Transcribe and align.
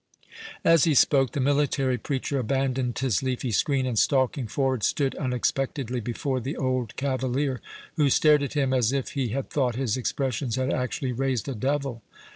As 0.63 0.85
he 0.85 0.95
spoke, 0.95 1.33
the 1.33 1.39
military 1.39 1.99
preacher 1.99 2.39
abandoned 2.39 2.97
his 2.97 3.21
leafy 3.21 3.51
screen, 3.51 3.85
and 3.85 3.99
stalking 3.99 4.47
forward, 4.47 4.81
stood 4.81 5.13
unexpectedly 5.17 5.99
before 5.99 6.39
the 6.39 6.57
old 6.57 6.95
cavalier, 6.95 7.61
who 7.97 8.09
stared 8.09 8.41
at 8.41 8.53
him, 8.53 8.73
as 8.73 8.91
if 8.91 9.09
he 9.09 9.27
had 9.27 9.51
thought 9.51 9.75
his 9.75 9.97
expressions 9.97 10.55
had 10.55 10.73
actually 10.73 11.11
raised 11.11 11.47
a 11.47 11.53
devil. 11.53 12.01